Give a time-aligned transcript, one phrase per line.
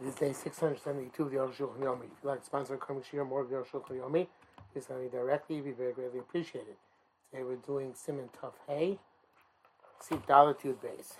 [0.00, 2.04] This is day 672 of the Yorush Shulchan Yomi.
[2.04, 4.28] If you'd like to sponsor a coming shir more of the Yorush Shulchan Yomi,
[4.72, 5.56] please send me directly.
[5.56, 6.76] It'd be very greatly appreciated.
[7.30, 8.98] Today we're doing Simon Tough Hay,
[10.00, 11.16] Seek Dolitude Base.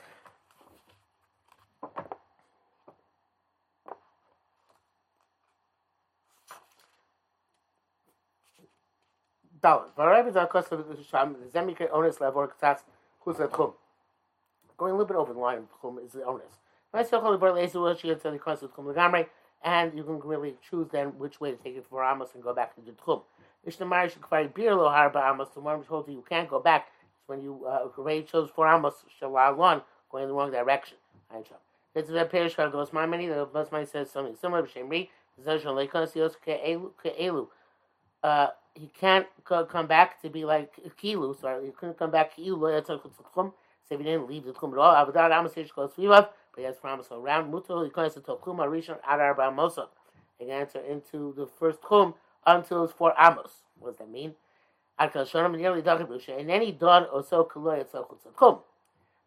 [13.27, 13.75] L'tchum.
[14.79, 15.69] Going a little bit over the line
[16.03, 16.61] is the onus.
[16.93, 17.07] And
[19.95, 22.74] you can really choose then which way to take it for Amos and go back
[22.74, 23.23] to the Tchum.
[23.65, 26.88] Mishnah Marish Kvari Bir Lo Harba Amos, the one told you you can't go back.
[27.18, 30.96] It's when you uh, already chose for Amos Shalal going in the wrong direction.
[31.95, 32.93] This is a Perish goes.
[32.93, 35.09] My many, the Basmai says something similar, Shemri,
[38.23, 42.87] uh, he can't come back to be like Kilu, sorry, he couldn't come back Kilu,
[42.87, 43.54] so
[43.91, 46.77] if he didn't leave the Tchum at all, Avodah Amos goes Vivav, but he has
[46.77, 49.88] promised around Mutal, he comes to Tokum Rishon Adar Bar Mosa.
[50.38, 52.15] He can enter into the first Kum
[52.46, 53.62] until it's four Amos.
[53.79, 54.34] What does that mean?
[54.98, 55.10] And
[56.51, 57.92] any dawn or so Kaloy at
[58.37, 58.59] Kum.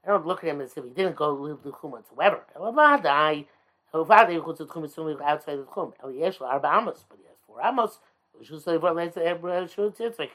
[0.04, 2.42] I don't look at him as if he didn't go live the Kum whatsoever.
[2.56, 3.46] Elavadai,
[3.94, 5.94] Elavadai, Chutz at Kum is only outside the Kum.
[6.04, 8.00] Eliesh Arba Amos, but he has four Amos.
[8.40, 8.60] He can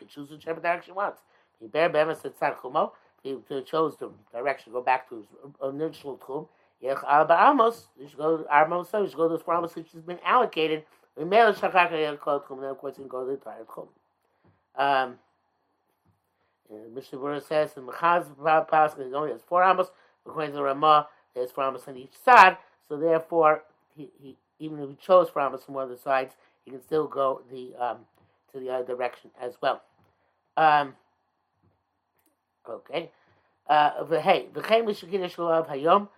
[0.09, 1.21] choose whichever direction he wants.
[1.61, 2.93] He bear Bemis at Tzad Chumo.
[3.23, 3.37] He
[3.67, 5.27] chose the direction go back to his
[5.63, 6.47] initial Kum.
[6.83, 9.91] Yech Arba Amos, you should go to Amos, you should go to the promise which
[9.93, 10.85] has been allocated.
[11.17, 13.89] And then of course you can go to the entire Tchum.
[14.77, 15.19] Um,
[16.95, 19.89] Mishnah Berurah says in Mechaz Pasuk he only has four Amos,
[20.25, 22.57] according to the Ramah, there's four Amos on each side,
[22.89, 23.65] so therefore
[23.97, 26.83] he, he even if he chose four Amos from one of the sides, he can
[26.83, 27.99] still go the um,
[28.53, 29.83] to the other direction as well.
[30.57, 30.95] Um,
[32.69, 33.11] okay.
[33.69, 36.09] Uh, hey, the Mishakidish Lulav Hayom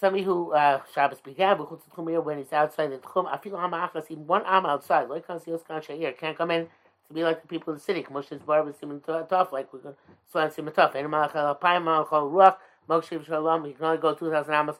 [0.00, 3.26] somebody who uh, Shabbos began b'chutz tchum when he's outside the tchum.
[3.26, 5.08] I feel am achas even one am outside.
[5.10, 6.66] Like can see us here can't come in
[7.08, 8.04] to be like the people of the city.
[8.10, 10.00] Moshe's bar was siman tough like we're going to
[10.32, 10.94] slan siman tough.
[10.94, 12.56] And malachal alpayim malachal ruach
[12.88, 13.66] mokshiv shalom.
[13.66, 14.76] He can only go two thousand amos.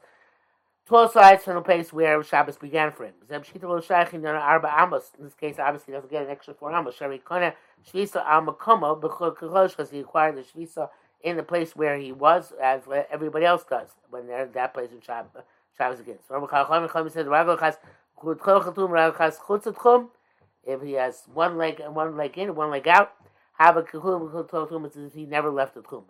[0.87, 3.15] Twelve sides from the place where Shabbos began for him.
[3.29, 5.13] Zeb shita lo shaychin yana arba amos.
[5.19, 6.97] In this case, obviously, doesn't get an extra four amos.
[6.97, 7.55] Shari kona
[7.87, 8.25] shvisa
[8.57, 10.89] kachosh because he acquired the shvisa
[11.23, 14.91] in the place where he was, as everybody else does when they're in that place
[14.91, 15.43] in Shabbos,
[15.77, 16.19] Shabbos again.
[16.27, 17.27] So Rabbi says,
[20.67, 23.13] if he has one leg one leg in one leg out,
[23.55, 26.05] have a kahum as if he never left the tchum.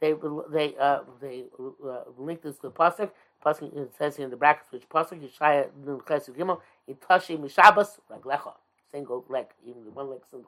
[0.00, 0.14] They
[0.50, 3.10] they uh, they uh, link this to pasuk.
[3.44, 7.98] Pasuk it says here in the brackets which pasuk Yeshaya Nun Chesed Gimel Itashi Mishabas
[8.10, 8.54] like lecha
[8.90, 10.44] single leg even the one leg is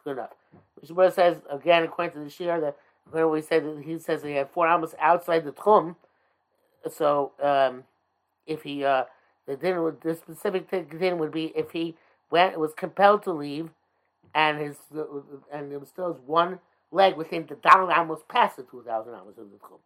[0.00, 0.30] tchum good enough.
[0.80, 4.50] Mishnah says again, according to the Shir, that according we said he says he had
[4.50, 5.96] four amos outside the tchum.
[6.90, 7.84] So um,
[8.46, 9.04] if he uh,
[9.46, 11.96] the din the specific din would be if he
[12.30, 13.70] went was compelled to leave,
[14.34, 14.76] and his
[15.52, 16.60] and there was still one
[16.90, 19.80] leg within the down amos past the two thousand amos of the tchum.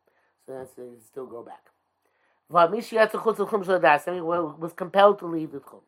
[0.47, 1.64] So that's he still go back.
[2.50, 2.70] But
[4.58, 5.80] was compelled to leave the tchum.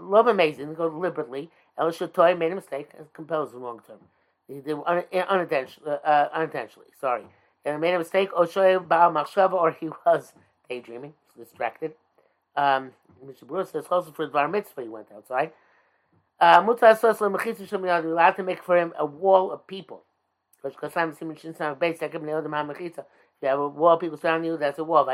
[0.00, 1.50] Love amazing, go deliberately.
[1.78, 3.98] El made a mistake and compels the wrong term.
[4.48, 6.88] He did un, unintentionally, uh, unintentionally.
[7.00, 7.24] Sorry,
[7.64, 8.32] and made a mistake.
[8.32, 10.32] Oshoy Baal Machshava, or he was
[10.68, 11.92] daydreaming, distracted.
[12.56, 12.90] Um,
[13.24, 13.46] Mr.
[13.46, 15.52] Bruce says also for bar mitzvah he went outside.
[16.40, 20.02] Uh, You're allowed to make for him a wall of people.
[20.64, 20.88] If you
[23.48, 25.04] have a wall of people surrounding you, that's a wall.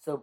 [0.00, 0.22] So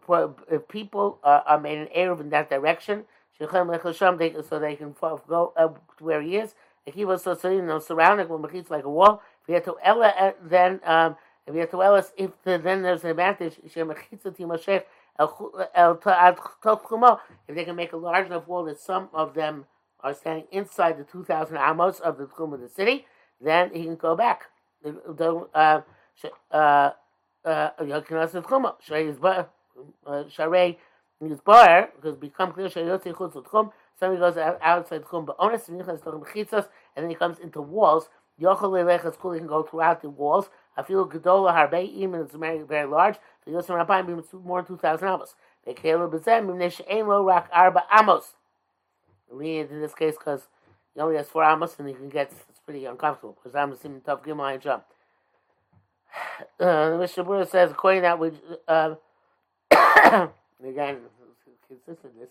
[0.50, 3.06] if people uh, are made an Erev in that direction,
[3.48, 6.56] so they can go uh, to where he is.
[6.86, 10.32] If he was so, so you know, surrounded with mechitz like a wall, ella, uh,
[10.44, 11.16] then um,
[11.48, 13.60] ella, if the, then there's an advantage.
[13.64, 13.74] If
[17.56, 19.66] they can make a large enough wall that some of them
[20.00, 23.06] are standing inside the 2,000 amos of the tchum of the city,
[23.40, 24.46] then he can go back.
[24.84, 24.92] Uh,
[25.54, 25.82] uh,
[27.46, 27.70] uh,
[31.22, 33.72] Sharei is bar because become clear Shayotzi Chutz Tchum.
[34.00, 38.10] Somebody goes outside Tchum, but honest Nichas Tchum Chitzos, and then he comes into walls.
[38.40, 40.50] Yochel Lelechas Kul can go throughout the walls.
[40.76, 43.18] I feel Gedola Harbe even it's very very large.
[43.46, 45.36] The Yosem Rabbaim being more than two thousand amos.
[45.66, 48.34] They Kelo Bezem Mimne Shein Lo Rak Arba Amos.
[49.30, 50.48] Read in this case because
[50.96, 54.02] he only has four amos and he can get it's pretty uncomfortable because I'm assuming
[54.02, 54.84] tough Gimel and jump.
[56.60, 58.32] Uh, the Mishnah says to that we.
[58.68, 58.96] Uh,
[60.68, 60.98] again,
[61.68, 62.30] consistent this,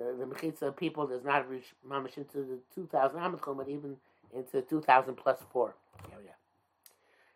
[0.00, 3.96] uh, the Mechitza people does not reach Mamash into the 2,000 Amatchum, but even
[4.34, 5.74] into 2,000 plus 4
[6.12, 6.30] area.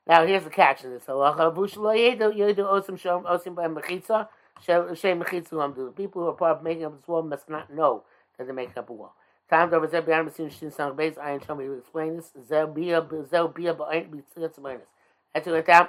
[0.07, 1.55] Now here's the catch in this halacha.
[5.77, 8.05] The people who are part of making up this wall must not know
[8.39, 9.15] that they're making up a wall.
[9.51, 11.59] Time over Zeb B'Yam B'Sim Shin Sang Beis Ayin Shom.
[11.59, 12.33] We will explain this.
[12.49, 14.81] Zeb B'Ya Zeb B'Ya B'Ayin B'Tziyat Zemanis.
[15.35, 15.89] That's went down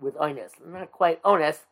[0.00, 1.66] with onus, not quite onus,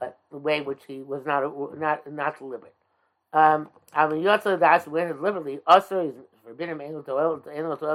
[0.00, 2.74] Uh, the way which he was not uh, not not deliberate.
[3.32, 5.60] Um, Avin Yotza Das went deliberately.
[5.66, 6.14] Also, he's
[6.44, 7.86] forbidden to oil to animal to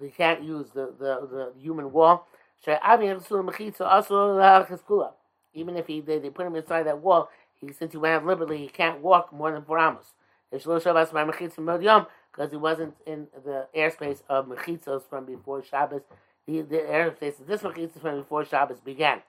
[0.00, 2.26] they can't use the, the, the human wall.
[2.66, 5.12] Uh,
[5.52, 7.28] Even if he they, they put him inside that wall,
[7.60, 10.12] he since he went out liberally, he can't walk more than four amos.
[10.50, 10.82] Because
[12.50, 16.02] he wasn't in the airspace of mechitzos from before Shabbos.
[16.46, 19.20] The, the airspace of this mechitzos from before Shabbos began.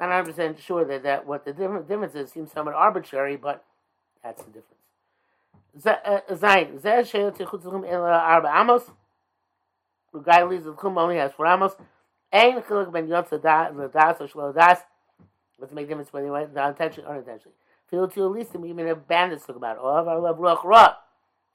[0.00, 3.62] Not 100 percent sure that, that what the difference is seems somewhat arbitrary, but
[4.24, 5.84] that's the difference.
[5.84, 8.90] Uh, Zayin, zeh sheyot yichutzum el arba amos.
[10.14, 11.76] The guy leaves the kum only has four amos.
[12.32, 14.78] Ein chiluk ben yotza das or shlo das.
[15.58, 17.56] Let's make difference whether he went intentionally or unintentionally.
[17.90, 19.76] Feel to at least even a bandit talk about.
[19.76, 20.94] All of our love ruach ra.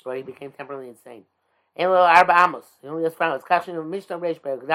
[0.04, 1.24] Where he became temporarily insane.
[1.76, 2.66] Ein lo arba amos.
[2.80, 3.42] He only has four amos.
[3.42, 4.68] Kashin of Mishnah Reish Berg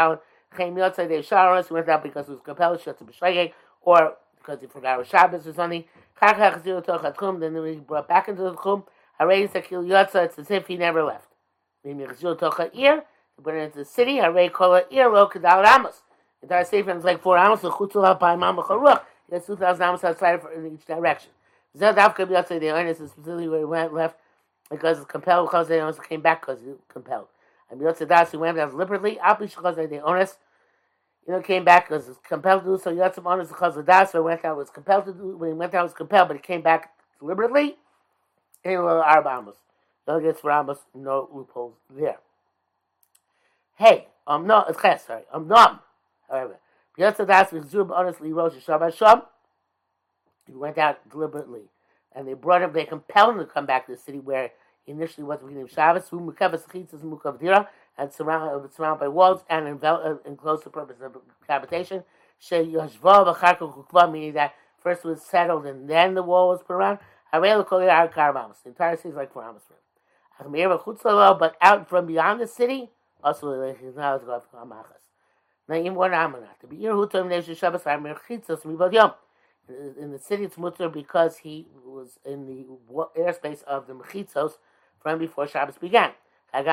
[0.56, 1.70] Came yotza de sharos.
[1.70, 3.52] Went out because he was compelled to b'shlegeg
[3.82, 5.85] or because he forgot Shabbos or something.
[6.20, 7.41] Kachach zero toch kum.
[7.41, 8.85] Then he brought back into the kum.
[9.20, 10.25] Harei sekil yotza.
[10.25, 11.29] It's as if he never left.
[11.85, 13.05] Maybe zero toch ear.
[13.37, 14.17] He it into the city.
[14.17, 16.02] Harei kol ear lo kedal amos.
[16.41, 17.61] The entire sefer is like four amos.
[17.61, 19.03] The chutzul ha'payim amacharuch.
[19.29, 21.31] He has two thousand amos outside in each direction.
[21.76, 24.17] Zed Avka B'Yatzei, the earnest is specifically where he went left
[24.70, 27.29] because it's compelled because they came back because he compelled.
[27.70, 30.38] And B'Yatzei Das, he went down deliberately, Api Shechazai, the honest,
[31.26, 33.22] you know, came back because was compelled to do so.
[33.25, 35.84] Honest because of Das, he went out, was compelled to do, when he went out,
[35.84, 37.76] was compelled, but he came back deliberately.
[38.64, 39.56] And he was Arba Amos.
[40.08, 42.19] No gets for Amos, no loopholes there.
[43.76, 45.81] Hey, um, I'm not, it's Ches, sorry, um, I'm numb.
[46.28, 46.56] However,
[46.99, 49.22] B'Yatzei Das, V'Zub, honestly, Rosh Hashanah Sham,
[50.46, 51.62] he went out deliberately.
[52.12, 54.50] And they brought him, they compelled him to come back to the city where he
[54.87, 56.11] initially was beginning of Shabbos,
[57.99, 61.17] and surrounded, surrounded by walls and uh, enclosed the purpose of
[61.49, 62.05] habitation.
[62.50, 66.99] Meaning that first was settled and then the wall was put around.
[67.32, 69.81] The entire city is like four amos for him.
[71.38, 72.91] But out from beyond the city,
[73.23, 74.47] also now it's going to
[75.69, 76.59] Naim one amanat.
[76.62, 78.17] To be here, who told him Shabbos, I'm in
[80.11, 82.65] the city it's mutter because he was in the
[83.17, 84.59] airspace of the mechitzos
[85.00, 86.12] from before Shabbos began.
[86.52, 86.67] And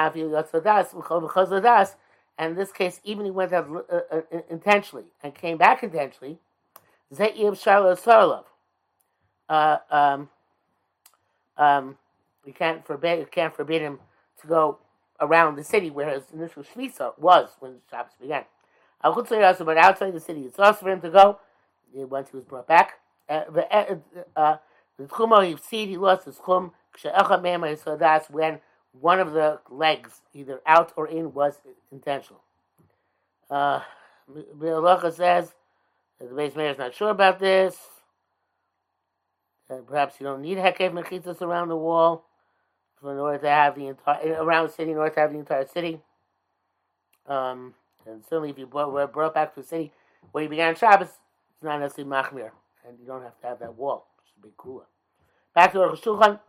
[2.39, 6.39] in this case, even he went out uh, uh, intentionally and came back intentionally.
[9.49, 10.29] Uh, um,
[11.57, 11.97] um,
[12.45, 13.99] you can't forbid you can't forbid him
[14.41, 14.77] to go
[15.19, 18.43] around the city where his initial shmisa was when Shabbos began.
[19.01, 21.39] But outside the city, it's also for him to go
[21.93, 22.99] once he was brought back.
[23.29, 23.95] Uh, uh,
[24.35, 24.57] uh,
[24.97, 26.71] the he seed he lost his chum.
[26.97, 28.59] So that's when
[28.99, 31.61] one of the legs, either out or in, was
[31.91, 32.41] intentional.
[33.49, 33.81] Uh,
[34.29, 35.53] Biur Halacha says
[36.19, 37.77] that the base mayor is not sure about this.
[39.87, 42.25] Perhaps you don't need hekev mechitzas around the wall
[43.03, 45.67] in order to have the entire around the city in order to have the entire
[45.67, 45.99] city.
[47.27, 47.73] Um,
[48.05, 49.91] and certainly, if you brought, were brought back to the city
[50.31, 52.51] where you began Shabbos, it's not necessarily machmir,
[52.87, 54.07] and you don't have to have that wall.
[54.19, 54.85] It should be cooler.
[55.53, 56.39] Back to Rosh Shulchan.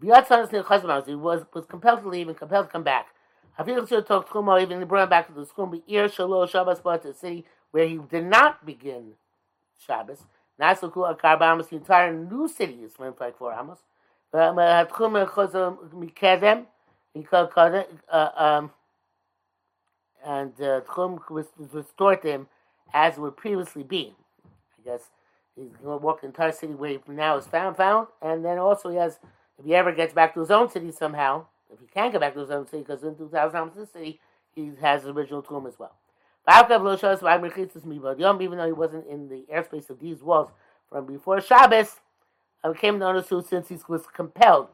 [0.00, 3.08] He was was compelled to leave and compelled to come back.
[3.56, 6.78] Talked to him, or even he brought him back to the school, Ir Shalo Shabbos
[6.78, 9.12] to the city where he did not begin
[9.86, 10.22] Shabbos.
[10.60, 13.78] Nasaku Akarbamas, the entire new city is went like four amos.
[14.32, 16.66] But had chum and Tchum
[18.08, 18.70] uh, um,
[20.24, 20.46] uh,
[21.30, 22.46] was restored to him
[22.92, 24.14] as it would previously be.
[24.78, 25.10] I guess
[25.56, 28.58] he's going to walk the entire city where he now is found, found, and then
[28.58, 29.18] also he has,
[29.60, 32.34] if he ever gets back to his own city somehow, if he can't get back
[32.34, 34.18] to his own city, because in 2000 the city,
[34.54, 35.94] he has the original tomb as well.
[36.48, 36.68] Even
[38.58, 40.50] though he wasn't in the airspace of these walls
[40.88, 42.00] from before Shabbos,
[42.64, 44.68] I came to understand since he was compelled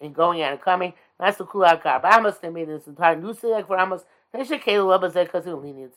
[0.00, 0.92] in going and coming.
[1.18, 2.38] That's the cool Kulak Bahamas.
[2.38, 4.04] They made this entire new city for Amos.
[4.32, 5.94] They should kill because he lenient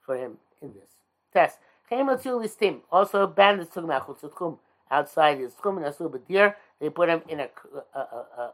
[0.00, 0.90] for him in this
[1.32, 1.58] test.
[1.90, 2.80] listim.
[2.90, 4.58] Also, bandits took out
[4.90, 6.54] outside his tchum and asul b'dir.
[6.80, 7.48] They put him in a,
[7.94, 8.02] a, a,
[8.38, 8.52] a,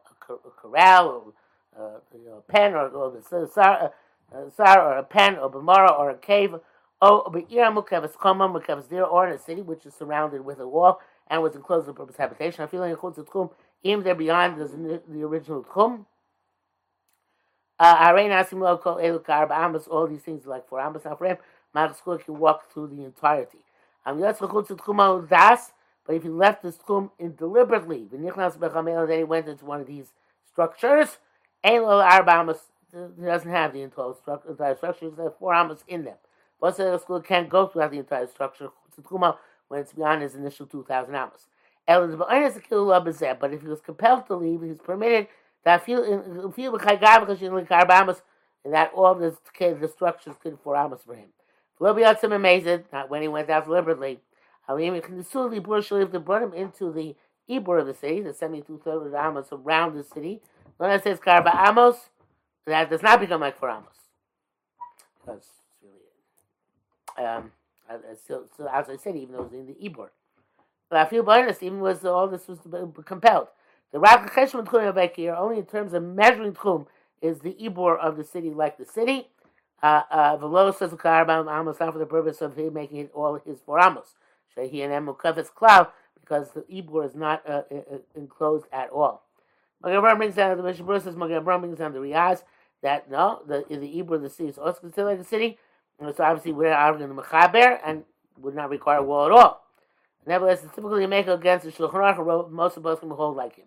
[0.57, 1.33] corral or
[1.78, 3.93] uh, you know, a pen or, or a sar,
[4.33, 6.54] or a pen or a b'mara or a cave.
[7.02, 7.25] Oh,
[9.11, 12.16] or in a city which is surrounded with a wall and was enclosed with purpose
[12.16, 12.62] habitation.
[12.64, 13.50] I feel like tchum,
[13.83, 16.07] even there beyond the, the original tchum.
[17.78, 18.12] Uh,
[19.90, 21.37] all these things like four Amos, not for him.
[21.75, 23.59] Can walk through the entirety.
[24.07, 24.21] Um,
[26.06, 29.87] But if he left the Tchum in deliberately, Bechamel, then he went into one of
[29.87, 30.12] these
[30.50, 31.18] structures,
[31.62, 36.16] he doesn't have the entire structure, entire structure, there's four Amos in them.
[36.61, 38.68] But the school can't go throughout the entire structure,
[39.68, 41.49] when it's beyond his initial 2,000 Amos.
[41.87, 45.28] But if he was compelled to leave, he's permitted
[45.64, 46.78] that feel feel
[48.64, 51.28] and that all the, the structures could for amos for him.
[51.80, 54.20] Not when he went out deliberately.
[54.68, 57.14] If they brought him into the
[57.49, 60.40] Ibor of the city, the 72 third of Amos around the city,
[60.78, 61.97] when it says Karba Amos,
[62.66, 63.87] that does not become like for Amos.
[65.28, 65.49] It's
[65.83, 67.50] really, um,
[68.23, 70.09] still, still, as I said, even though it was in the Ibor.
[70.88, 72.59] But I feel bonus, even was all this was
[73.04, 73.49] compelled.
[73.92, 76.87] The Rak Cheshvan Tchum here, only in terms of measuring Tchum,
[77.21, 79.28] is the Ibor of the city like the city.
[79.83, 83.61] Uh, uh, Velo says Amos not for the purpose of him making it all his
[83.61, 84.14] four Amos.
[84.56, 85.88] Shehi and Emukafes cloud
[86.20, 89.23] because the Ibor is not uh, uh, enclosed at all.
[89.84, 92.42] Magabram brings down the Mishnah says Magabram brings down the Riaz
[92.82, 95.58] that no, the the Ibor of the city is also considered like a city.
[95.99, 98.04] And so obviously we're out in the Mechaber and
[98.38, 99.64] would not require a wall at all.
[100.26, 103.56] Nevertheless, it's typically a make against the Shulchan Aruch, most of us can hold like
[103.56, 103.66] him.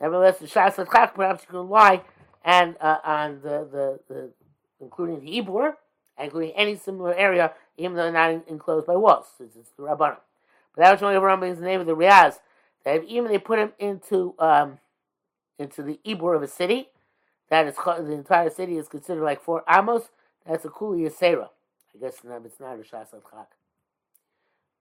[0.00, 0.76] Nevertheless, the Shas
[1.14, 2.02] perhaps you can lie
[2.44, 4.30] and uh, on the, the, the
[4.80, 5.74] including the Ibor,
[6.18, 10.18] including any similar area, even though not enclosed by walls, since it's the Rabbanim.
[10.74, 12.38] But that was only Rambam is the name of the Riaz.
[12.84, 14.78] That if even they put him into um,
[15.58, 16.88] into the Ibor of a city,
[17.48, 20.08] that is the entire city is considered like four amos.
[20.46, 21.50] That's a kuli Sarah.
[21.94, 23.48] I guess it's not a Shas Chak.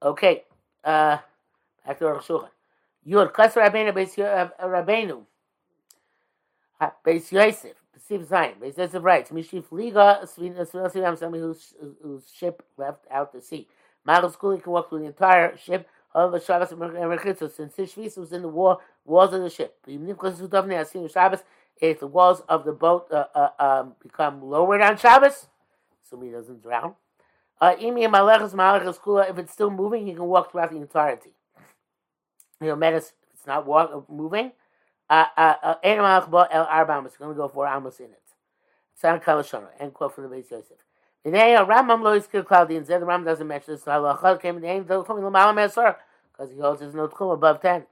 [0.01, 0.43] Okay,
[0.83, 1.19] uh,
[1.85, 2.49] back to Rosh Shulchan.
[3.07, 4.15] Yud Kas Rabbeinu Beis
[4.59, 5.23] Rabbeinu
[7.05, 7.82] Beis Yosef
[8.21, 13.67] Zayin Beis Yosef writes Mishif Liga somebody whose whose ship left out to sea.
[14.07, 15.87] Magal Skuli can walk through the entire ship.
[16.13, 16.71] However, Shabbos
[17.55, 19.77] since his was in the war, walls of the ship.
[19.87, 19.99] If
[21.99, 25.47] the walls of the boat uh, uh, um, become lowered on Shabbos,
[26.03, 26.93] so he doesn't drown.
[27.59, 31.31] Uh, if it's still moving, he can walk throughout the entirety
[32.63, 34.51] you know, medicine, it's not walk, moving,
[35.83, 38.21] Eremalach bought El er arba It's going to go four Amos in it.
[38.95, 39.67] Sam Kalashana.
[39.79, 40.77] End quote from the base Yosef.
[41.23, 43.83] the a Rambam lo iskir Claudian said the Rambam doesn't mention this.
[43.83, 47.07] So Halachal came in the end of the Chumil Malam because he holds his no
[47.07, 47.85] Chum above 10.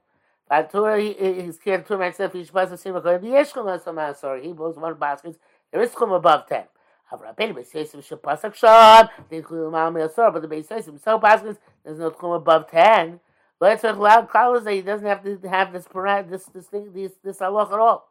[0.50, 3.38] By Torah, he, he's scared to mention if he should pass the same according to
[3.38, 4.42] Yeshchum Esor Masor.
[4.42, 5.40] He blows one basket.
[5.72, 6.64] There is Chum above 10.
[7.12, 9.10] Aber Rabbeinu Beis Yosef should pass Akshan.
[9.30, 10.34] The Chumil Malam Esor.
[10.34, 13.20] But the Beis Yosef, so baskets, there's no Chum above 10.
[13.62, 17.12] But it's loud Klal that he doesn't have to have this this this thing this
[17.24, 18.10] this halach at all.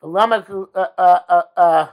[0.00, 1.86] The lamak uh, uh, uh, uh,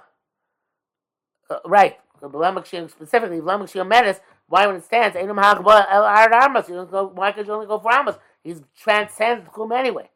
[1.50, 1.98] uh, right.
[2.22, 4.22] The lamak specifically lamak shiomedes.
[4.48, 6.70] Why when it stands, enum hagba el ard armas.
[6.70, 7.08] You don't go.
[7.08, 8.16] Why could you only go for armas?
[8.46, 10.10] He's transcends kum anyway.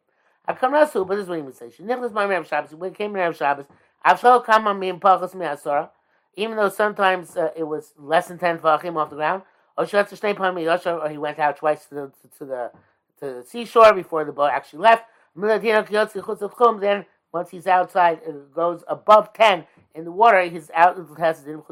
[0.46, 1.66] I come nasu, but this is what he would say.
[1.68, 2.74] Shenichlas my Rav Shabbos.
[2.74, 3.66] When came to Rav Shabbos,
[4.06, 5.90] on me and pachas mi asora.
[6.36, 9.44] Even though sometimes uh, it was less than ten fachim off the ground,
[9.78, 12.72] Oh, or he went out twice to the, to the,
[13.20, 15.06] to the seashore before the boat actually left.
[15.36, 19.66] Then once he's outside, it goes above 10
[19.96, 21.64] in the water, he's out, has and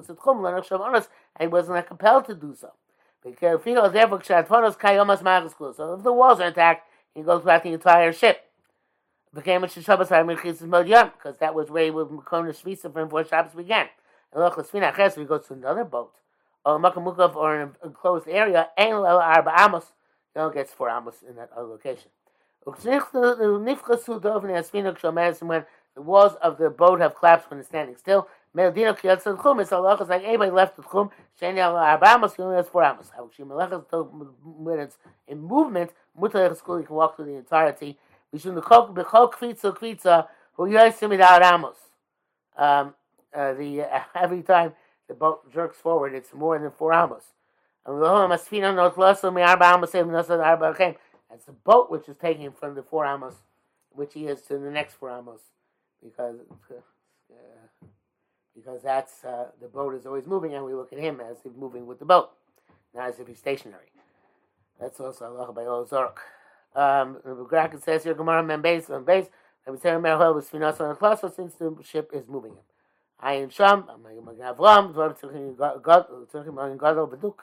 [1.40, 2.72] he wasn't compelled to do so.
[3.24, 3.78] Because so
[5.94, 8.46] if the walls are attacked, he goes throughout the entire ship.
[9.34, 13.54] Became a Shabbos because that was where he would become the Shvisa from before Shabbos
[13.54, 13.88] began.
[14.34, 16.14] And look, he goes to another boat
[16.66, 19.94] or makamukov or an enclosed area, ein el arba amos,
[20.36, 22.10] you don't get four amos in that other location.
[22.64, 22.76] When
[25.94, 29.60] the walls of the boat have collapsed when it's standing still, Meldino kiyatz the chum.
[29.62, 31.10] It's halachas like anybody left the chum.
[31.40, 32.36] Sheni al arba amos.
[32.36, 33.10] He only has four amos.
[33.18, 33.86] Havukshim melachas
[34.44, 37.98] when it's in movement, mutar school you can walk through the entirety.
[38.34, 41.78] Bishum the chok bechok kvitza kvitza who yosim without amos.
[42.58, 42.94] Um,
[43.34, 44.74] uh, the uh, every time
[45.12, 47.34] the boat jerks forward, it's more than four amos.
[47.86, 48.00] It's
[51.46, 53.36] the boat which is taking him from the four amos,
[53.90, 55.42] which he is to the next four amos,
[56.02, 56.38] because
[56.72, 56.76] uh,
[58.56, 61.58] because that's uh, the boat is always moving, and we look at him as he's
[61.58, 62.30] moving with the boat,
[62.96, 63.92] not as if he's stationary.
[64.80, 66.22] That's also Allah by Ozork.
[66.74, 67.18] Um,
[67.50, 68.90] Graken says here, Gemara on base.
[68.90, 68.98] I
[69.72, 72.64] would say Merhel was Finas on the since the ship is moving him.
[73.24, 77.36] Ayin Sham, Magen Avram, Dvar Tzrichim Magen Gadol Beduk.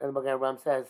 [0.00, 0.86] Then Magen Avram says,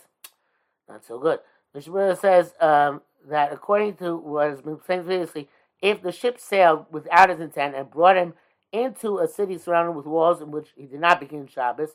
[0.87, 1.39] not so good.
[1.73, 5.49] Mishnah says um, that according to what has been saying previously,
[5.81, 8.33] if the ship sailed without his intent and brought him
[8.71, 11.91] into a city surrounded with walls in which he did not begin Shabbos,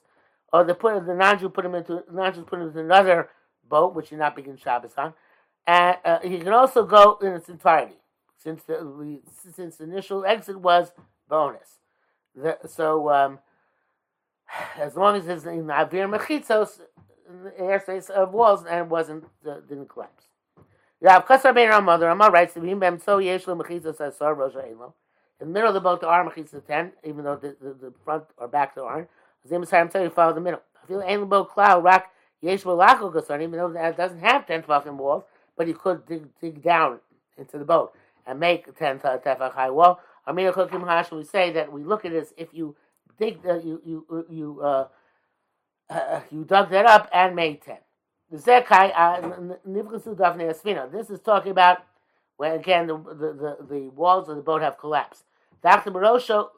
[0.53, 3.31] or the put the non-Jew put him into non-Jews put him into another
[3.69, 5.15] boat which did not begin Shabbos on,
[5.67, 7.97] and uh, he can also go in its entirety
[8.37, 9.21] since the
[9.53, 10.93] since the initial exit was
[11.29, 11.79] bonus.
[12.35, 13.39] The, so um,
[14.79, 16.81] as long as it's in Avir Mechitzos,
[17.61, 20.25] airspace of walls and wasn't uh, didn't collapse.
[21.01, 24.95] Rav Kasar Ben Ramah, Ramah writes that Bem So Yeshlo Mechitzos Asar Rosh Elo.
[25.43, 27.93] In the middle of the boat, there are mechitzos ten, even though the, the, the,
[28.05, 29.09] front or back there aren't.
[29.49, 30.61] Zim I'm telling you, follow the middle.
[30.81, 34.63] I feel ain't boat cloud rock yesh lacho kasar, even though it doesn't have ten
[34.63, 35.25] fucking walls,
[35.57, 37.01] but you could dig, dig down
[37.37, 37.93] into the boat
[38.25, 39.99] and make ten tefach high wall.
[40.27, 42.77] Amir Chokim Hash, we say that we look at this, if you
[43.19, 44.89] dig, you you you uh,
[45.91, 47.79] uh, you dug that up and made ten.
[48.31, 51.79] The zekai uh, This is talking about
[52.37, 55.25] when again the, the, the, the walls of the boat have collapsed.
[55.63, 56.49] Dach Barosho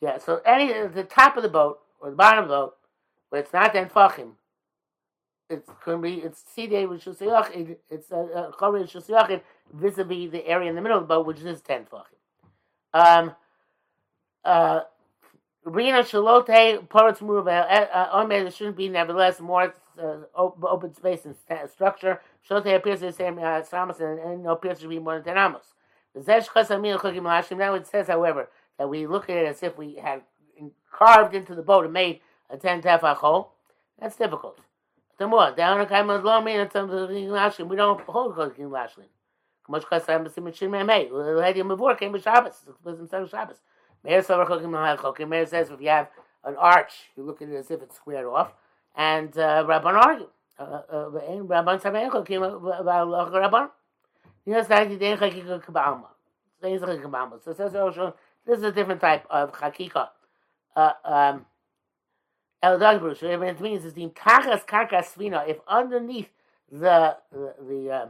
[0.00, 2.76] Yeah, so any the top of the boat or the bottom of the boat,
[3.30, 4.32] where it's not then fachim,
[5.48, 9.40] going to be it's sidei with shusayachid, it's a chori shusayachid
[9.72, 12.14] vis-a-vis the area in the middle of the boat, which is ten fachim.
[12.94, 13.34] Um,
[14.44, 14.80] uh,
[15.64, 21.34] Rina Shalote Paratz Murva Omer there shouldn't be nevertheless more uh, open space and
[21.68, 22.20] structure.
[22.48, 25.24] Shalote appears to be the same uh, Samas and no appears to be more than
[25.24, 25.74] ten amos.
[26.14, 28.48] Now it says, however,
[28.78, 30.22] that we look at it as if we had
[30.90, 33.52] carved into the boat and made a ten tefach hole.
[34.00, 34.60] That's difficult.
[35.18, 39.08] The more down a low mean of lashlim, we don't hold chokim lashlim.
[39.68, 41.10] Much kasam b'sim shin me'mei.
[41.10, 42.54] L'hedi mavur came b'Shabbos.
[42.86, 43.60] It's instead of Shabbos.
[44.04, 45.28] Meir savar chokim l'hal chokim.
[45.28, 46.08] Meir says if you have
[46.44, 48.54] an arch, you look at it as if it's squared off.
[48.96, 50.28] And uh, Rabban argue.
[50.60, 53.70] Rabban samei chokim about Rabban.
[54.46, 56.06] Yes, that you didn't chakika kabama.
[56.60, 58.14] So it says also
[58.46, 60.08] this is a different type of chakika.
[60.74, 61.46] Uh, um,
[62.62, 66.28] it means is the Tachas Karka Svina, if underneath
[66.70, 68.06] the the the, uh,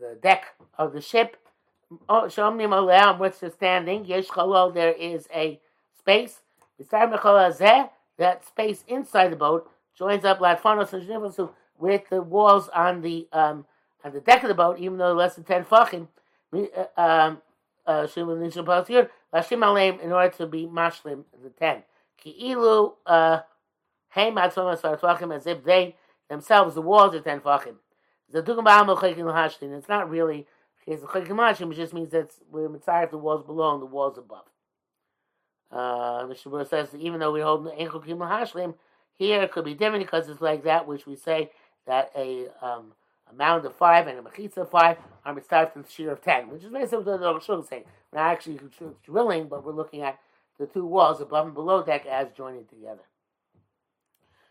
[0.00, 1.36] the deck of the ship,
[2.08, 4.28] Shomnim Olam, which is standing, Yesh
[4.74, 5.60] there is a
[5.98, 6.40] space.
[8.18, 13.26] That space inside the boat joins up Latfanos and Shnivasu with the walls on the
[13.32, 13.66] um,
[14.04, 16.08] on the deck of the boat, even though less than ten fachim.
[17.90, 18.30] Uh, um,
[19.32, 19.42] uh,
[20.02, 21.82] in order to be mashlim the ten.
[22.22, 25.96] Ki'ilu heim atzom asar as if they
[26.28, 27.76] themselves the walls are ten fachim.
[28.32, 30.46] It's not really
[30.86, 34.44] it's It just means that we're mitzvah the walls below and the walls above.
[35.70, 38.74] Uh, the Shabbat says even though we hold enkel kim hashlim,
[39.14, 41.50] here it could be different because it's like that which we say
[41.86, 42.92] that a um,
[43.30, 46.50] a mound of five and a mechitza of five are mitzvah the shear of ten,
[46.50, 47.84] which is basically what the Rosh saying.
[48.12, 48.58] We're not actually
[49.04, 50.18] drilling, but we're looking at
[50.58, 53.02] the two walls above and below deck as joining together.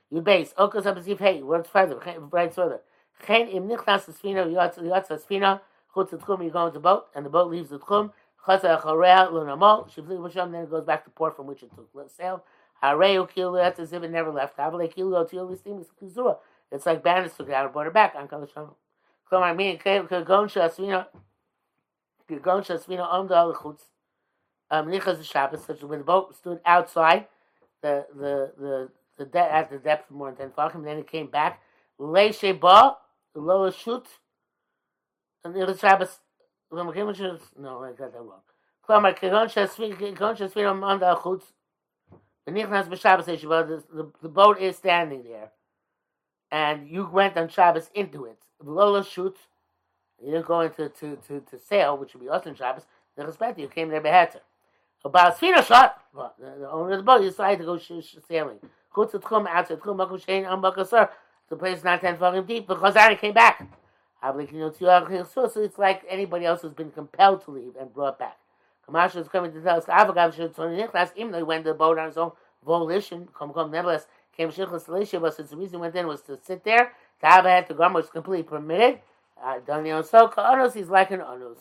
[0.10, 2.00] You base okas abasiv hey words further
[2.32, 2.82] right further.
[3.26, 5.62] Chen im nichnas sfina yatz yatz sfina
[5.96, 8.12] chutz tchum you go into the boat and the boat leaves the tchum
[8.46, 11.70] chasa chorea lo namo shivli v'sham then it goes back to port from which it
[11.76, 12.44] took sail
[12.82, 16.38] hareu kilu if it never left havle kilu otil listim kizura
[16.72, 18.16] it's like bandits got it out and brought back.
[18.16, 18.76] on going Come show you.
[19.30, 21.08] So my meaning, Kegon Shasvina,
[22.30, 23.84] Kegon Shasvina, Om Dalechutz,
[24.72, 27.28] um nicha ze shabbes so when the boat stood outside
[27.82, 31.28] the the the the depth at the depth of more than falcon then it came
[31.28, 31.62] back.
[31.98, 32.98] Lay she ba
[33.34, 34.08] the lower shoot
[35.44, 36.20] and the shabbes
[36.70, 38.42] when we came to no i got that wrong.
[38.86, 41.42] Come my conscious speak conscious speak on the hood
[42.46, 45.52] the nicha ze shabbes she the boat is standing there.
[46.52, 48.40] And you went on Shabbos into it.
[48.64, 49.38] The Lola shoot.
[50.24, 52.86] You didn't go into to, to, to sail, which would be us on Shabbos.
[53.16, 54.42] The respect you came there beheter.
[55.06, 56.02] About Sfina shot.
[56.14, 58.60] The owner of the boat decided to go sh- sh- sailing.
[58.94, 61.10] Chutz Tchum, outside Tchum, Makum Shein, Am Bakasar.
[61.50, 63.68] The place is not 10 fucking deep because I came back.
[64.22, 64.42] So
[65.56, 68.38] it's like anybody else who's been compelled to leave and brought back.
[68.88, 71.72] Kamash is coming to tell us, Avagav should turn Nichlas, even though he went to
[71.72, 72.32] the boat on his own
[72.66, 74.08] volition, come, come, nevertheless,
[74.40, 74.52] came
[74.88, 77.68] Alicia, but since the reason went in was to sit there, to have a head
[77.68, 79.00] to Gomer was completely permitted.
[79.44, 81.60] Uh, Daniel so Onus, he's like an Onus.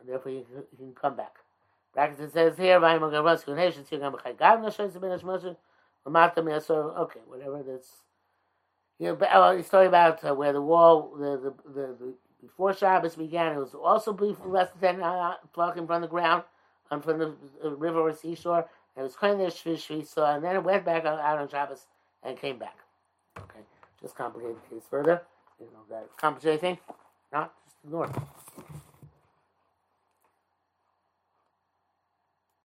[0.00, 1.36] And therefore he, he can come back.
[1.94, 5.56] Like it says here, "Vayim agaros kunation tzigam b'chagav nashoyz ben hashmosher
[6.06, 7.88] l'mata me'asor." Okay, whatever that's.
[8.98, 12.72] You know, oh, he's talking about uh, where the wall, the, the the, the before
[12.72, 14.12] Shabbos began, it was also
[14.46, 16.44] less than uh, talking from the ground,
[16.90, 18.68] and from the uh, river or seashore.
[18.94, 21.86] and it was kind of shvi saw, and then it went back out on Shabbos
[22.24, 22.76] and came back.
[23.38, 23.60] Okay,
[24.02, 25.22] just complicated the case further.
[25.60, 26.78] You know that complicated thing,
[27.32, 28.12] not just ignore it.